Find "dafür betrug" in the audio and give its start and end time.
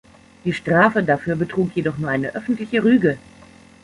1.03-1.75